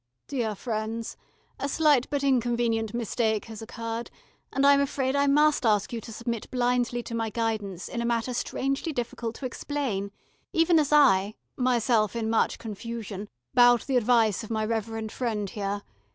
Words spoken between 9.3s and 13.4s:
to explain, even as I myself in much confusion